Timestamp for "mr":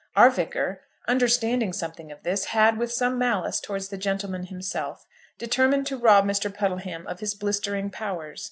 6.25-6.51